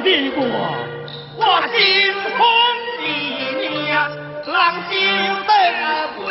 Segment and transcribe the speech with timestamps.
[0.00, 1.42] 我
[1.74, 1.76] 心
[2.36, 2.38] 痛
[2.98, 3.02] 的
[3.68, 4.08] 娘呀，
[4.88, 4.94] 心
[5.44, 5.50] 得
[6.16, 6.22] 鬼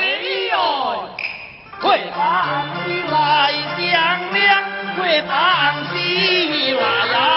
[0.50, 0.56] 哟，
[1.82, 1.86] 鬼
[2.16, 2.18] 旁
[3.12, 3.14] 来
[3.78, 3.84] 相
[4.34, 4.64] 亮，
[4.96, 5.30] 鬼旁
[5.92, 5.96] 西
[6.72, 7.37] 来呀。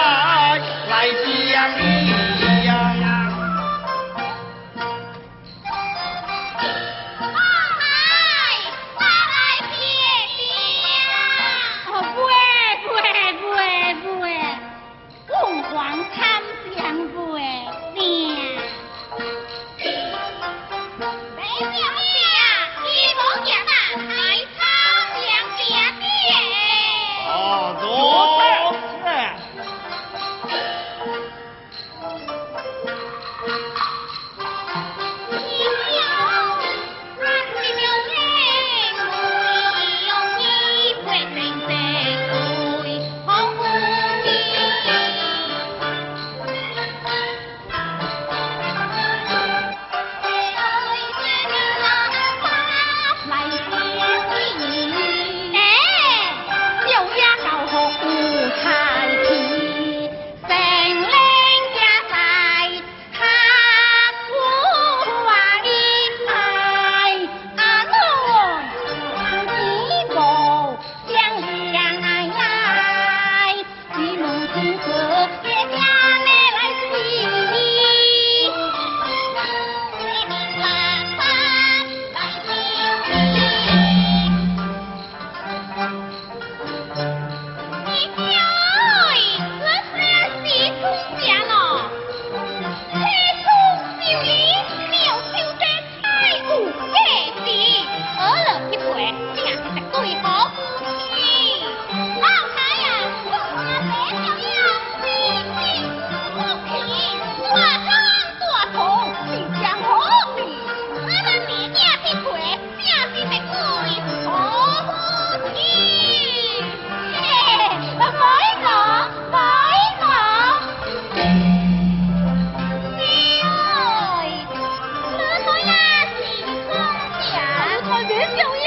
[128.29, 128.60] 你个